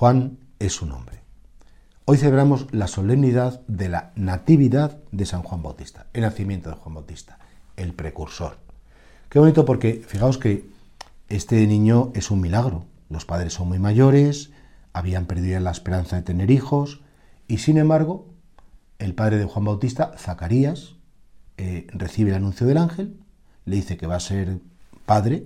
Juan 0.00 0.38
es 0.58 0.72
su 0.72 0.86
nombre. 0.86 1.20
Hoy 2.06 2.16
celebramos 2.16 2.68
la 2.72 2.86
solemnidad 2.86 3.60
de 3.66 3.90
la 3.90 4.12
Natividad 4.16 4.98
de 5.12 5.26
San 5.26 5.42
Juan 5.42 5.62
Bautista, 5.62 6.06
el 6.14 6.22
nacimiento 6.22 6.70
de 6.70 6.76
Juan 6.76 6.94
Bautista, 6.94 7.38
el 7.76 7.92
precursor. 7.92 8.56
Qué 9.28 9.38
bonito 9.38 9.66
porque 9.66 10.02
fijaos 10.08 10.38
que 10.38 10.64
este 11.28 11.66
niño 11.66 12.12
es 12.14 12.30
un 12.30 12.40
milagro. 12.40 12.86
Los 13.10 13.26
padres 13.26 13.52
son 13.52 13.68
muy 13.68 13.78
mayores, 13.78 14.52
habían 14.94 15.26
perdido 15.26 15.60
la 15.60 15.70
esperanza 15.70 16.16
de 16.16 16.22
tener 16.22 16.50
hijos 16.50 17.02
y 17.46 17.58
sin 17.58 17.76
embargo 17.76 18.26
el 18.98 19.14
padre 19.14 19.36
de 19.36 19.44
Juan 19.44 19.66
Bautista, 19.66 20.12
Zacarías, 20.16 20.94
eh, 21.58 21.86
recibe 21.88 22.30
el 22.30 22.36
anuncio 22.36 22.66
del 22.66 22.78
ángel, 22.78 23.20
le 23.66 23.76
dice 23.76 23.98
que 23.98 24.06
va 24.06 24.16
a 24.16 24.20
ser 24.20 24.60
padre, 25.04 25.44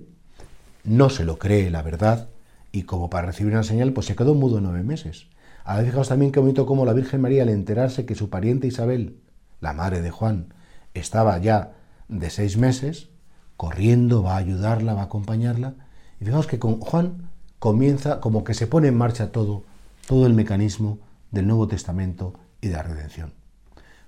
no 0.85 1.09
se 1.09 1.25
lo 1.25 1.39
cree, 1.39 1.69
la 1.69 1.81
verdad, 1.81 2.29
y 2.75 2.83
como 2.83 3.09
para 3.09 3.27
recibir 3.27 3.53
una 3.53 3.63
señal, 3.63 3.93
pues 3.93 4.05
se 4.05 4.17
quedó 4.17 4.35
mudo 4.35 4.59
nueve 4.59 4.83
meses. 4.83 5.27
Ahora 5.63 5.85
fijaos 5.85 6.09
también 6.09 6.33
qué 6.33 6.41
bonito 6.41 6.65
como 6.65 6.83
la 6.83 6.91
Virgen 6.91 7.21
María, 7.21 7.43
al 7.43 7.49
enterarse 7.49 8.05
que 8.05 8.15
su 8.15 8.29
pariente 8.29 8.67
Isabel, 8.67 9.15
la 9.61 9.71
madre 9.71 10.01
de 10.01 10.11
Juan, 10.11 10.53
estaba 10.93 11.37
ya 11.37 11.71
de 12.09 12.29
seis 12.29 12.57
meses, 12.57 13.07
corriendo, 13.55 14.23
va 14.23 14.33
a 14.33 14.39
ayudarla, 14.39 14.93
va 14.93 15.03
a 15.03 15.05
acompañarla. 15.05 15.75
Y 16.19 16.25
fijaos 16.25 16.47
que 16.47 16.59
con 16.59 16.81
Juan 16.81 17.29
comienza 17.59 18.19
como 18.19 18.43
que 18.43 18.53
se 18.53 18.67
pone 18.67 18.89
en 18.89 18.97
marcha 18.97 19.31
todo, 19.31 19.63
todo 20.05 20.25
el 20.25 20.33
mecanismo 20.33 20.99
del 21.31 21.47
Nuevo 21.47 21.69
Testamento 21.69 22.33
y 22.59 22.67
de 22.67 22.73
la 22.73 22.83
redención. 22.83 23.31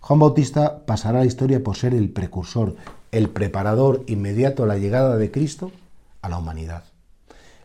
Juan 0.01 0.19
Bautista 0.19 0.85
pasará 0.85 1.19
a 1.19 1.21
la 1.21 1.27
historia 1.27 1.63
por 1.63 1.77
ser 1.77 1.93
el 1.93 2.09
precursor, 2.09 2.75
el 3.13 3.29
preparador 3.29 4.03
inmediato 4.07 4.63
a 4.63 4.67
la 4.67 4.77
llegada 4.77 5.15
de 5.15 5.31
Cristo 5.31 5.71
a 6.21 6.27
la 6.27 6.37
humanidad. 6.37 6.83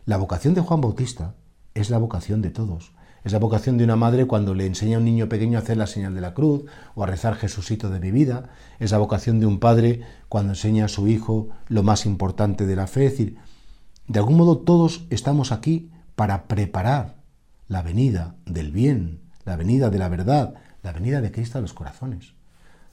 La 0.05 0.17
vocación 0.17 0.53
de 0.53 0.59
Juan 0.59 0.81
Bautista 0.81 1.35
es 1.73 1.89
la 1.89 1.97
vocación 1.97 2.41
de 2.41 2.49
todos. 2.49 2.91
Es 3.23 3.31
la 3.31 3.39
vocación 3.39 3.77
de 3.77 3.85
una 3.85 3.95
madre 3.95 4.27
cuando 4.27 4.53
le 4.53 4.65
enseña 4.65 4.97
a 4.97 4.99
un 4.99 5.05
niño 5.05 5.29
pequeño 5.29 5.57
a 5.57 5.61
hacer 5.61 5.77
la 5.77 5.87
señal 5.87 6.13
de 6.13 6.19
la 6.19 6.33
cruz 6.33 6.65
o 6.93 7.03
a 7.03 7.07
rezar 7.07 7.35
Jesucito 7.35 7.89
de 7.89 8.01
mi 8.01 8.11
vida. 8.11 8.49
Es 8.79 8.91
la 8.91 8.97
vocación 8.97 9.39
de 9.39 9.45
un 9.45 9.61
padre 9.61 10.01
cuando 10.27 10.51
enseña 10.51 10.85
a 10.85 10.89
su 10.89 11.07
hijo 11.07 11.51
lo 11.69 11.83
más 11.83 12.05
importante 12.05 12.65
de 12.65 12.75
la 12.75 12.87
fe. 12.87 13.05
Es 13.05 13.11
decir, 13.13 13.37
de 14.09 14.19
algún 14.19 14.35
modo 14.35 14.57
todos 14.57 15.05
estamos 15.09 15.53
aquí 15.53 15.89
para 16.15 16.49
preparar 16.49 17.15
la 17.69 17.81
venida 17.81 18.35
del 18.45 18.73
bien, 18.73 19.21
la 19.45 19.55
venida 19.55 19.89
de 19.89 19.99
la 19.99 20.09
verdad, 20.09 20.55
la 20.81 20.91
venida 20.91 21.21
de 21.21 21.31
Cristo 21.31 21.59
a 21.59 21.61
los 21.61 21.71
corazones. 21.71 22.33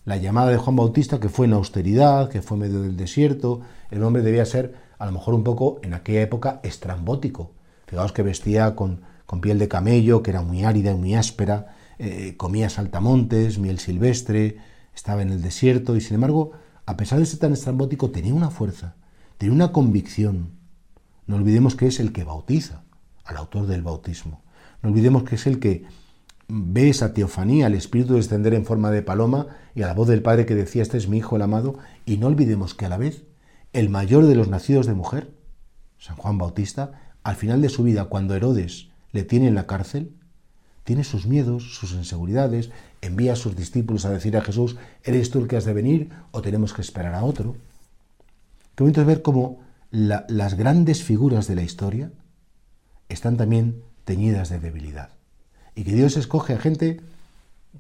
La 0.05 0.17
llamada 0.17 0.51
de 0.51 0.59
Juan 0.59 0.77
Bautista, 0.77 1.19
que 1.19 1.29
fue 1.29 1.47
en 1.47 1.55
austeridad, 1.55 2.29
que 2.29 2.41
fue 2.41 2.57
en 2.57 2.61
medio 2.61 2.83
del 2.83 2.97
desierto, 2.97 3.63
el 3.91 4.05
hombre 4.05 4.23
debía 4.23 4.47
ser 4.47 4.90
a 5.01 5.07
lo 5.07 5.13
mejor 5.13 5.35
un 5.35 5.43
poco 5.43 5.81
en 5.83 5.95
aquella 5.95 6.21
época 6.21 6.61
estrambótico. 6.63 7.53
Fijaos 7.87 8.13
que 8.13 8.23
vestía 8.23 8.77
con, 8.77 9.01
piel 9.41 9.59
de 9.59 9.67
camello, 9.67 10.23
que 10.23 10.31
era 10.31 10.43
muy 10.43 10.63
árida 10.63 10.93
y 10.93 10.95
muy 10.95 11.15
áspera, 11.15 11.75
eh, 11.99 12.35
comía 12.37 12.69
saltamontes, 12.69 13.59
miel 13.59 13.79
silvestre, 13.79 14.59
estaba 14.95 15.23
en 15.23 15.31
el 15.31 15.41
desierto 15.41 15.97
y 15.97 16.03
sin 16.03 16.17
embargo, 16.17 16.53
a 16.85 16.99
pesar 16.99 17.19
de 17.19 17.25
ser 17.25 17.39
tan 17.39 17.55
estrambótico, 17.55 18.11
tenía 18.11 18.35
una 18.35 18.51
fuerza, 18.51 18.95
tenía 19.39 19.55
una 19.55 19.73
convicción. 19.73 20.51
No 21.27 21.37
olvidemos 21.37 21.77
que 21.77 21.87
es 21.87 21.99
el 21.99 22.13
que 22.13 22.25
bautiza 22.25 22.83
al 23.25 23.39
autor 23.39 23.67
del 23.67 23.83
bautismo. 23.83 24.43
No 24.83 24.91
olvidemos 24.91 25.23
que 25.23 25.37
es 25.37 25.47
el 25.47 25.61
que 25.61 25.85
ve 26.49 26.91
esa 26.91 27.15
teofanía, 27.15 27.69
el 27.69 27.75
Espíritu 27.75 28.17
descender 28.17 28.53
en 28.53 28.67
forma 28.67 28.91
de 28.91 29.01
paloma 29.01 29.47
y 29.75 29.81
a 29.81 29.87
la 29.87 29.95
voz 29.95 30.09
del 30.09 30.21
Padre 30.21 30.45
que 30.45 30.55
decía, 30.55 30.83
este 30.83 30.99
es 30.99 31.09
mi 31.09 31.19
Hijo 31.19 31.37
el 31.37 31.43
amado, 31.43 31.79
y 32.05 32.19
no 32.19 32.27
olvidemos 32.27 32.75
que 32.75 32.85
a 32.85 32.91
la 32.91 32.99
vez 32.99 33.25
el 33.73 33.89
mayor 33.89 34.27
de 34.27 34.35
los 34.35 34.49
nacidos 34.49 34.87
de 34.87 34.95
mujer, 34.95 35.31
San 35.99 36.17
Juan 36.17 36.39
Bautista, 36.39 37.13
al 37.23 37.37
final 37.37 37.63
de 37.63 37.69
su 37.69 37.83
vida, 37.83 38.07
cuando 38.07 38.35
Herodes 38.35 38.89
le 39.13 39.23
tiene 39.23 39.49
en 39.49 39.55
la 39.55 39.67
cárcel, 39.67 40.13
tiene 40.85 41.05
sus 41.05 41.27
miedos, 41.27 41.75
sus 41.75 41.93
inseguridades, 41.93 42.71
envía 43.01 43.35
a 43.35 43.37
sus 43.37 43.55
discípulos 43.55 44.05
a 44.05 44.11
decir 44.11 44.37
a 44.37 44.43
Jesús, 44.43 44.77
¿eres 45.05 45.31
tú 45.31 45.41
el 45.41 45.49
que 45.49 45.57
has 45.57 45.65
de 45.65 45.73
venir 45.73 46.11
o 46.33 46.43
tenemos 46.43 46.73
que 46.73 46.83
esperar 46.83 47.15
a 47.15 47.23
otro? 47.23 47.57
Qué 48.75 48.83
bonito 48.83 49.01
es 49.01 49.07
ver 49.07 49.23
cómo 49.23 49.61
las 49.91 50.55
grandes 50.55 51.05
figuras 51.05 51.47
de 51.47 51.55
la 51.55 51.63
historia 51.63 52.11
están 53.09 53.37
también 53.37 53.83
teñidas 54.05 54.49
de 54.49 54.59
debilidad. 54.59 55.11
Y 55.75 55.85
que 55.85 55.95
Dios 55.95 56.17
escoge 56.17 56.55
a 56.55 56.59
gente 56.59 57.01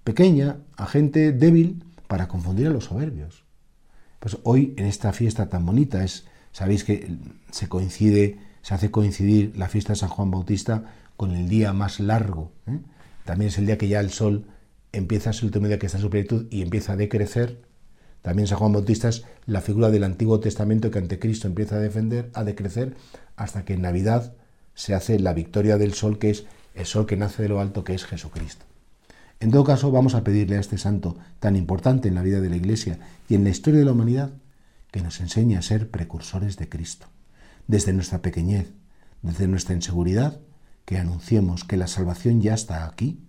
pequeña, 0.04 0.58
a 0.76 0.86
gente 0.86 1.32
débil, 1.32 1.84
para 2.06 2.28
confundir 2.28 2.66
a 2.66 2.70
los 2.70 2.86
soberbios. 2.86 3.44
Pues 4.20 4.36
hoy 4.44 4.74
en 4.76 4.86
esta 4.86 5.12
fiesta 5.12 5.48
tan 5.48 5.66
bonita 5.66 6.04
es, 6.04 6.26
sabéis 6.52 6.84
que 6.84 7.16
se 7.50 7.68
coincide, 7.68 8.38
se 8.62 8.74
hace 8.74 8.90
coincidir 8.90 9.56
la 9.56 9.68
fiesta 9.68 9.94
de 9.94 9.98
San 9.98 10.10
Juan 10.10 10.30
Bautista 10.30 10.84
con 11.16 11.34
el 11.34 11.48
día 11.48 11.72
más 11.72 12.00
largo. 12.00 12.52
¿eh? 12.66 12.78
También 13.24 13.48
es 13.48 13.58
el 13.58 13.66
día 13.66 13.78
que 13.78 13.88
ya 13.88 13.98
el 14.00 14.10
sol 14.10 14.46
empieza 14.92 15.30
a 15.30 15.32
su 15.32 15.46
último 15.46 15.66
día 15.66 15.78
que 15.78 15.86
está 15.86 15.98
en 15.98 16.02
su 16.02 16.10
plenitud 16.10 16.46
y 16.50 16.60
empieza 16.60 16.92
a 16.92 16.96
decrecer. 16.96 17.62
También 18.20 18.46
San 18.46 18.58
Juan 18.58 18.72
Bautista 18.72 19.08
es 19.08 19.24
la 19.46 19.62
figura 19.62 19.88
del 19.88 20.04
Antiguo 20.04 20.38
Testamento 20.38 20.90
que 20.90 20.98
ante 20.98 21.18
Cristo 21.18 21.48
empieza 21.48 21.76
a 21.76 21.80
defender, 21.80 22.30
a 22.34 22.44
decrecer, 22.44 22.96
hasta 23.36 23.64
que 23.64 23.72
en 23.72 23.82
Navidad 23.82 24.34
se 24.74 24.94
hace 24.94 25.18
la 25.18 25.32
victoria 25.32 25.78
del 25.78 25.94
sol, 25.94 26.18
que 26.18 26.28
es 26.28 26.44
el 26.74 26.84
sol 26.84 27.06
que 27.06 27.16
nace 27.16 27.42
de 27.42 27.48
lo 27.48 27.60
alto, 27.60 27.84
que 27.84 27.94
es 27.94 28.04
Jesucristo. 28.04 28.66
En 29.40 29.50
todo 29.50 29.64
caso, 29.64 29.90
vamos 29.90 30.14
a 30.14 30.22
pedirle 30.22 30.58
a 30.58 30.60
este 30.60 30.76
santo 30.76 31.16
tan 31.38 31.56
importante 31.56 32.08
en 32.08 32.14
la 32.14 32.22
vida 32.22 32.42
de 32.42 32.50
la 32.50 32.56
Iglesia 32.56 32.98
y 33.26 33.34
en 33.34 33.44
la 33.44 33.48
historia 33.48 33.80
de 33.80 33.86
la 33.86 33.92
humanidad 33.92 34.32
que 34.90 35.00
nos 35.00 35.18
enseñe 35.20 35.56
a 35.56 35.62
ser 35.62 35.90
precursores 35.90 36.58
de 36.58 36.68
Cristo. 36.68 37.06
Desde 37.66 37.94
nuestra 37.94 38.20
pequeñez, 38.20 38.70
desde 39.22 39.48
nuestra 39.48 39.74
inseguridad, 39.74 40.40
que 40.84 40.98
anunciemos 40.98 41.64
que 41.64 41.78
la 41.78 41.86
salvación 41.86 42.42
ya 42.42 42.52
está 42.52 42.84
aquí 42.84 43.20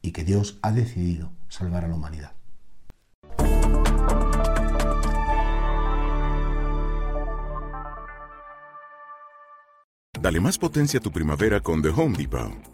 y 0.00 0.12
que 0.12 0.24
Dios 0.24 0.58
ha 0.62 0.72
decidido 0.72 1.30
salvar 1.48 1.84
a 1.84 1.88
la 1.88 1.96
humanidad. 1.96 2.32
Dale 10.18 10.40
más 10.40 10.56
potencia 10.56 11.00
a 11.00 11.02
tu 11.02 11.12
primavera 11.12 11.60
con 11.60 11.82
The 11.82 11.90
Home 11.90 12.16
Depot. 12.16 12.73